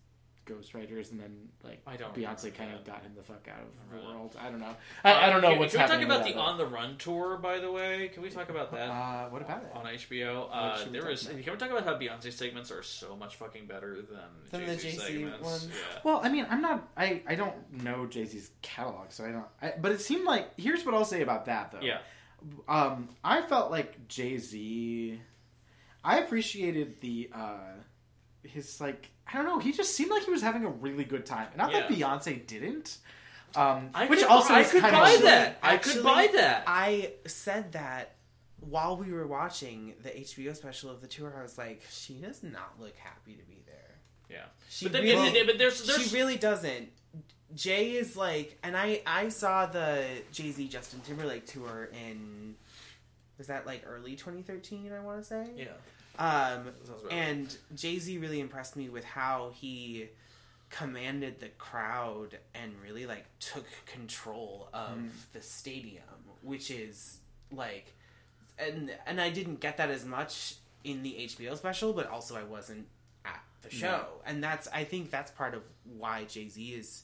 [0.51, 1.31] ghostwriters and then
[1.63, 4.35] like I don't Beyonce kind of got him the fuck out of the world.
[4.39, 4.75] I don't know.
[5.03, 6.11] I, I don't know Can- what's Can we talk happening.
[6.11, 7.37] about the that, On the Run tour?
[7.37, 8.89] By the way, can we talk about that?
[8.89, 9.71] Uh, what about it?
[9.73, 10.47] on HBO.
[10.51, 11.25] Uh, there is.
[11.27, 11.43] about?
[11.43, 14.19] Can we talk about how Beyonce segments are so much fucking better than,
[14.51, 15.43] Than the Jay-Z Jay-Z segments?
[15.43, 15.67] ones?
[15.67, 15.99] Yeah.
[16.03, 16.87] Well, I mean, I'm not.
[16.97, 19.45] I I don't know Jay Z's catalog, so I don't.
[19.61, 21.79] I, but it seemed like here's what I'll say about that though.
[21.81, 21.99] Yeah.
[22.67, 25.21] Um, I felt like Jay Z.
[26.03, 27.57] I appreciated the uh,
[28.43, 29.59] his like I don't know.
[29.59, 31.47] He just seemed like he was having a really good time.
[31.55, 32.97] Not that Beyonce didn't.
[33.55, 35.59] Um, I which could, also I could kind buy of that.
[35.61, 36.63] I could buy that.
[36.67, 38.15] I said that
[38.61, 41.33] while we were watching the HBO special of the tour.
[41.37, 43.95] I was like, she does not look happy to be there.
[44.29, 44.45] yeah.
[44.69, 46.89] She But then, really, but there's, there's she really doesn't.
[47.53, 52.55] Jay is like, and I I saw the Jay Z Justin Timberlake tour in
[53.37, 54.91] was that like early 2013?
[54.93, 55.47] I want to say.
[55.57, 55.65] yeah.
[56.19, 56.67] Um,
[57.09, 60.09] and Jay Z really impressed me with how he
[60.69, 64.97] commanded the crowd and really like took control of
[65.33, 66.03] the stadium,
[66.41, 67.19] which is
[67.51, 67.93] like,
[68.59, 72.43] and and I didn't get that as much in the HBO special, but also I
[72.43, 72.87] wasn't
[73.25, 75.63] at the show, and that's I think that's part of
[75.97, 77.03] why Jay Z is.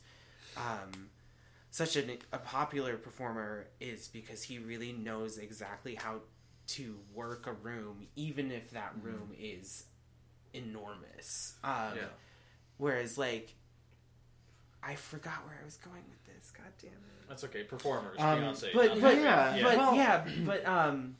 [0.55, 1.09] Um,
[1.69, 6.21] such an, a popular performer is because he really knows exactly how
[6.67, 9.85] to work a room, even if that room is
[10.53, 11.55] enormous.
[11.63, 12.03] Um, Yeah.
[12.77, 13.55] Whereas, like,
[14.83, 16.51] I forgot where I was going with this.
[16.51, 17.27] God damn it!
[17.27, 17.63] That's okay.
[17.63, 18.73] Performers, Um, Beyonce.
[18.73, 19.17] But but that
[19.57, 21.17] yeah, but Well- yeah, but um,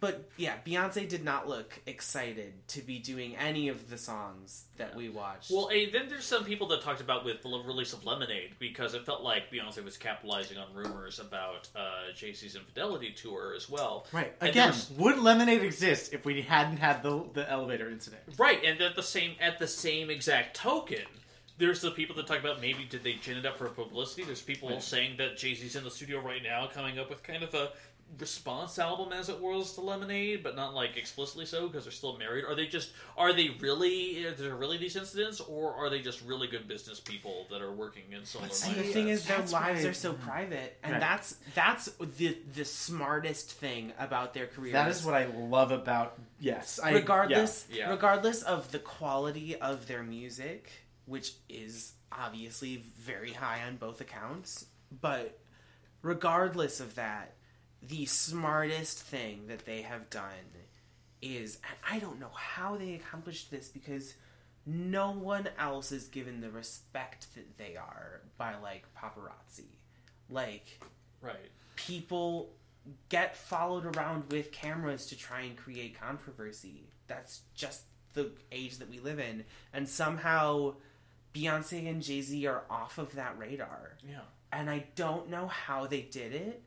[0.00, 4.94] but yeah, Beyonce did not look excited to be doing any of the songs that
[4.96, 5.50] we watched.
[5.50, 8.94] Well, and then there's some people that talked about with the release of Lemonade because
[8.94, 14.06] it felt like Beyonce was capitalizing on rumors about uh, Jay-Z's infidelity tour as well.
[14.12, 14.34] Right.
[14.40, 18.22] And Again, would Lemonade exist if we hadn't had the the elevator incident?
[18.38, 21.04] Right, and at the same at the same exact token,
[21.58, 24.24] there's the people that talk about maybe did they gin it up for publicity.
[24.24, 27.42] There's people saying that Jay Z's in the studio right now, coming up with kind
[27.42, 27.70] of a
[28.18, 32.16] response album, as it was to Lemonade, but not like explicitly so because they're still
[32.16, 32.44] married.
[32.44, 36.22] Are they just are they really are there really these incidents, or are they just
[36.22, 38.50] really good business people that are working in similar?
[38.50, 38.92] see, And the mindsets?
[38.92, 39.90] thing is, their That's lives right.
[39.90, 40.22] are so mm-hmm.
[40.28, 41.00] private, and Right.
[41.00, 46.18] that's that's the the smartest thing about their career That is what I love about.
[46.40, 47.78] Yes, I, regardless Yeah.
[47.86, 47.90] Yeah.
[47.90, 50.70] regardless of the quality of their music,
[51.04, 54.66] which is obviously very high on both accounts,
[55.02, 55.38] but
[56.02, 57.34] regardless of that,
[57.88, 60.30] the smartest thing that they have done
[61.22, 64.14] is and I don't know how they accomplished this because
[64.66, 69.78] no one else is given the respect that they are by like paparazzi.
[70.28, 70.80] Like
[71.22, 71.50] right.
[71.76, 72.50] people
[73.08, 76.88] get followed around with cameras to try and create controversy.
[77.06, 77.82] That's just
[78.14, 79.44] the age that we live in.
[79.72, 80.74] And somehow
[81.32, 83.96] Beyonce and Jay Z are off of that radar.
[84.08, 84.20] Yeah.
[84.52, 86.62] And I don't know how they did it.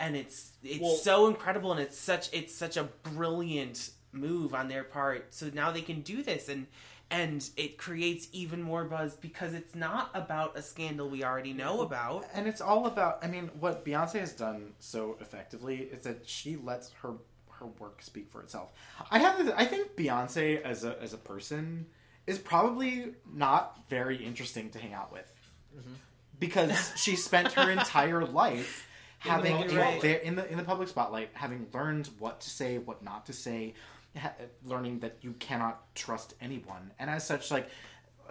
[0.00, 4.68] And it's it's Well- so incredible and it's such it's such a brilliant move on
[4.68, 5.34] their part.
[5.34, 6.66] So now they can do this and
[7.10, 11.80] and it creates even more buzz because it's not about a scandal we already know
[11.80, 12.26] about.
[12.34, 13.24] and it's all about.
[13.24, 17.14] I mean, what Beyonce has done so effectively is that she lets her
[17.58, 18.72] her work speak for itself.
[19.10, 19.44] I have.
[19.44, 21.86] this- I think Beyonce as a as a person
[22.26, 25.34] is probably not very interesting to hang out with
[25.76, 25.94] mm-hmm.
[26.38, 28.86] because she spent her entire life
[29.18, 30.00] having spotlight.
[30.02, 33.32] there in the in the public spotlight, having learned what to say, what not to
[33.32, 33.74] say,
[34.16, 37.68] ha- learning that you cannot trust anyone, and as such, like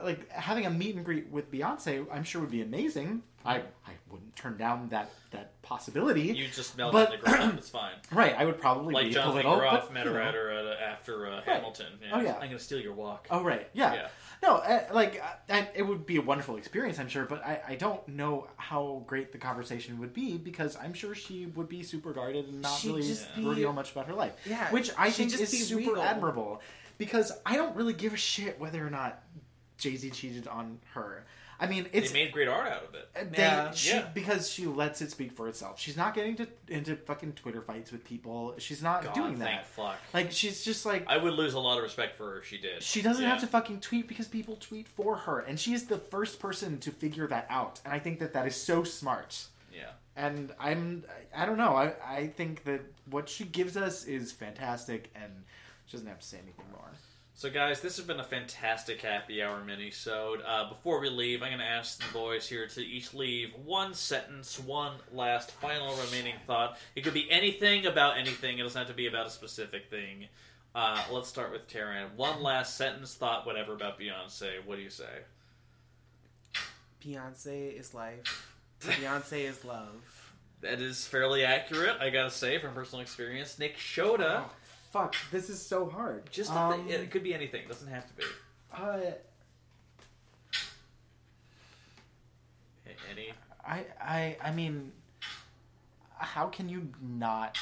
[0.04, 3.23] like having a meet and greet with Beyonce, I'm sure would be amazing.
[3.48, 3.56] I
[3.88, 6.24] I wouldn't turn down that that possibility.
[6.24, 7.58] You just melt But- on the ground.
[7.60, 7.94] It's fine.
[8.12, 11.28] right, I would probably Like be Jonathan political, Groff but, met her at her after
[11.28, 11.88] uh, Hamilton.
[12.14, 12.34] Oh, yeah.
[12.34, 13.28] I'm going to steal your walk.
[13.32, 13.94] Oh right, yeah.
[13.94, 14.08] Yeah.
[14.44, 17.26] No, uh, like uh, it would be a wonderful experience, I'm sure.
[17.26, 21.48] But I, I don't know how great the conversation would be because I'm sure she
[21.48, 24.34] would be super guarded and not She'd really just be- reveal much about her life.
[24.46, 26.04] Yeah, which I think just is be super regal.
[26.04, 26.62] admirable
[27.00, 29.24] because I don't really give a shit whether or not
[29.80, 31.26] Jay Z cheated on her.
[31.60, 33.10] I mean, it's they made great art out of it.
[33.15, 33.72] Uh, they, Yeah.
[33.72, 34.08] she, Yeah.
[34.13, 35.80] because she lets it speak for itself.
[35.80, 38.54] She's not getting to, into fucking Twitter fights with people.
[38.60, 39.65] She's not God, doing thank that.
[39.65, 39.98] fuck.
[40.13, 42.58] Like she's just like I would lose a lot of respect for her if she
[42.60, 42.84] did.
[42.84, 43.30] she doesn't Yeah.
[43.32, 46.80] have to fucking tweet because people tweet for her, and she is the first person
[46.80, 47.80] to figure that out.
[47.84, 49.48] And I think that that is so smart.
[49.74, 49.91] Yeah.
[50.15, 51.04] And I'm
[51.36, 51.76] I don't know.
[51.76, 55.32] I I think that what she gives us is fantastic, and
[55.88, 56.91] she doesn't have to say anything more.
[57.38, 60.41] So, guys, this has been a fantastic happy hour mini-sode.
[60.43, 63.93] Uh, before we leave, I'm going to ask the boys here to each leave one
[63.93, 66.80] sentence, one last final remaining thought.
[66.95, 68.58] It could be anything about anything.
[68.58, 70.26] It doesn't have to be about a specific thing.
[70.73, 72.15] Uh, let's start with Taran.
[72.15, 74.65] One last sentence, thought, whatever about Beyonce.
[74.65, 75.19] What do you say?
[77.06, 78.52] Beyonce is life.
[78.82, 79.93] Beyonce is love.
[80.62, 83.60] That is fairly accurate, I gotta say, from personal experience.
[83.60, 84.45] Nick Shoda.
[84.45, 84.52] Oh,
[84.91, 86.30] fuck, this is so hard.
[86.32, 87.62] Just um, thi- it could be anything.
[87.62, 88.23] It doesn't have to be
[88.73, 88.97] uh,
[93.12, 93.34] any.
[93.65, 94.91] I I I mean,
[96.17, 97.58] how can you not?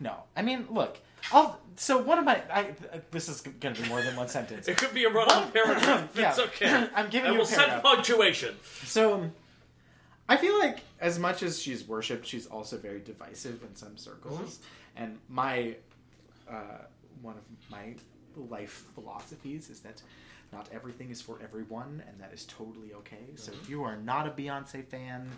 [0.00, 0.98] No, I mean, look.
[1.32, 2.74] I'll, so one of my I,
[3.10, 4.68] this is going to be more than one sentence.
[4.68, 6.10] It could be a run-on paragraph.
[6.14, 6.30] Yeah.
[6.30, 6.88] It's okay.
[6.94, 8.54] I'm giving I you will a set punctuation.
[8.84, 9.30] So,
[10.28, 14.58] I feel like as much as she's worshipped, she's also very divisive in some circles.
[14.96, 15.76] And my
[16.50, 16.84] uh,
[17.22, 17.94] one of my
[18.36, 20.02] life philosophies is that
[20.52, 23.24] not everything is for everyone, and that is totally okay.
[23.36, 25.28] So if you are not a Beyonce fan,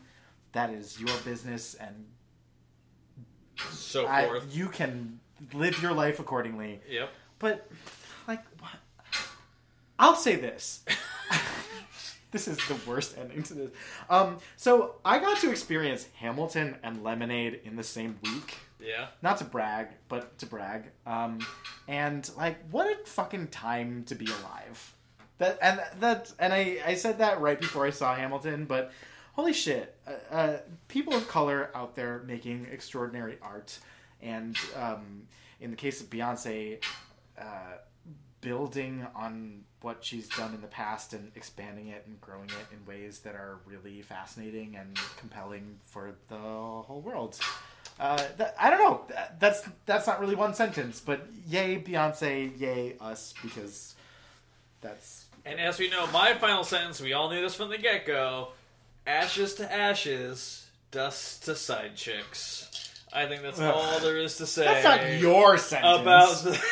[0.53, 2.07] that is your business, and
[3.71, 4.55] So I, forth.
[4.55, 5.21] you can
[5.55, 6.81] live your life accordingly.
[6.88, 7.11] Yep.
[7.38, 7.71] But
[8.29, 8.73] like, what?
[9.99, 10.85] I'll say this.
[12.31, 13.71] this is the worst ending to this.
[14.11, 18.57] Um, so I got to experience Hamilton and Lemonade in the same week.
[18.87, 19.09] Yeah.
[19.20, 20.85] Not to brag, but to brag.
[21.07, 21.40] Um,
[21.88, 24.94] and like, what a fucking time to be alive.
[25.38, 28.92] That and that and I I said that right before I saw Hamilton, but
[29.35, 33.79] holy shit, uh, uh, people of color out there making extraordinary art,
[34.22, 35.25] and um,
[35.61, 36.83] in the case of Beyonce,
[37.38, 37.79] uh,
[38.40, 42.85] building on what she's done in the past and expanding it and growing it in
[42.87, 47.38] ways that are really fascinating and compelling for the whole world.
[47.99, 49.01] Uh, that, I don't know.
[49.09, 53.95] That- That's that's not really one sentence, but yay Beyonce, yay us because
[54.81, 58.07] that's And as we know, my final sentence, we all knew this from the get
[58.07, 58.49] go
[59.07, 62.93] ashes to ashes, dust to side chicks.
[63.13, 64.65] I think that's all there is to say.
[64.65, 66.01] that's not your sentence.
[66.03, 66.63] about the.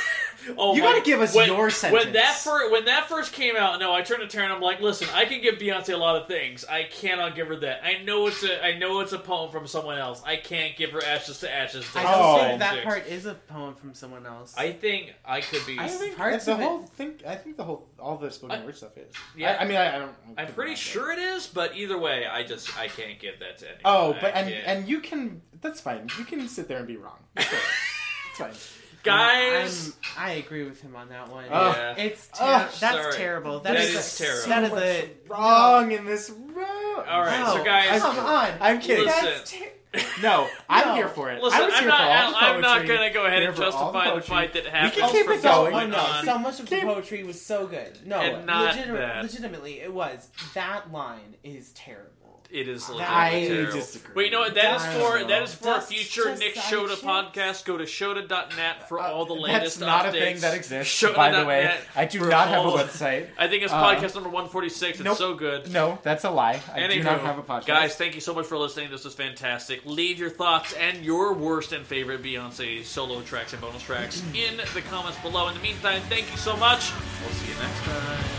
[0.59, 2.42] Oh You my- gotta give us when, your When that sentence.
[2.44, 4.50] first when that first came out, no, I turned to Taran.
[4.50, 6.64] I'm like, listen, I can give Beyonce a lot of things.
[6.64, 7.83] I cannot give her that.
[7.85, 10.22] I know it's a I know it's a poem from someone else.
[10.26, 11.87] I can't give her ashes to ashes.
[11.94, 12.38] I don't Oh.
[12.38, 14.54] think that part is a poem from someone else.
[14.57, 15.78] I think I could be.
[15.78, 17.20] I think parts the of it- whole thing.
[17.26, 19.12] I think the whole all the spoken I- word stuff is.
[19.37, 19.57] Yeah.
[19.59, 20.12] I, I mean, I, I don't.
[20.37, 23.66] I'm pretty sure it is, but either way, I just I can't give that to
[23.66, 23.80] anyone.
[23.85, 24.66] Oh, I but and can't.
[24.66, 25.40] and you can.
[25.61, 26.09] That's fine.
[26.18, 27.18] You can sit there and be wrong.
[27.37, 27.48] It's.
[28.37, 28.84] It's fine.
[29.05, 31.45] Guys, I'm, I agree with him on that one.
[31.51, 31.71] Oh.
[31.77, 31.95] yeah.
[31.97, 33.12] It's ter- Oh, that's sorry.
[33.14, 33.61] terrible.
[33.61, 34.49] That is, is terrible.
[34.49, 36.64] That is So a much wrong in this room.
[37.09, 38.51] All right, so No, guys, come on.
[38.61, 39.05] I'm kidding.
[39.05, 39.25] Listen.
[39.25, 39.71] That's ter-
[40.23, 40.95] No, I'm No.
[40.97, 41.40] here for it.
[41.40, 41.99] Listen, I was I'm here not.
[42.01, 44.29] for all the I'm not poetry, gonna go ahead and justify the poetry.
[44.29, 45.01] fight that happens.
[45.01, 45.71] can keep it going.
[45.73, 45.99] going Oh no!
[45.99, 46.25] on.
[46.25, 47.99] So much of the poetry was so good.
[48.05, 49.23] No, And not legit- bad.
[49.23, 50.29] legitimately, it was.
[50.55, 52.11] That line is terrible.
[52.55, 53.05] It is legitimately
[53.45, 53.73] I terrible.
[53.73, 54.14] disagree.
[54.14, 54.55] Wait, you know what?
[54.55, 55.43] That is I for don't that know.
[55.43, 57.01] is for a future just Nick side Shoda chicks.
[57.03, 57.64] podcast.
[57.64, 60.09] Go to Shoda.net for all the Uh, latest That's not updates.
[60.09, 60.95] a thing that exists.
[61.03, 63.27] Shoda.net by the way, I do for not have a all- website.
[63.37, 64.99] I think it's Uh, podcast number 146.
[65.01, 65.19] It's nope.
[65.19, 65.73] so good.
[65.73, 66.62] No, that's a lie.
[66.73, 67.67] I do Anywho, not have a podcast.
[67.67, 68.88] Guys, thank you so much for listening.
[68.90, 69.81] This was fantastic.
[69.85, 74.59] Leave your thoughts and your worst and favorite Beyonce solo tracks and bonus tracks in
[74.75, 75.49] the comments below.
[75.49, 76.93] In the meantime, thank you so much.
[77.21, 78.34] We'll see you next time.